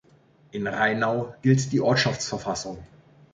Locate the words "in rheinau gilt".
0.49-1.71